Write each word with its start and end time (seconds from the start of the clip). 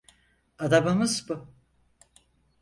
Adamımız 0.59 1.25
bu. 1.29 1.47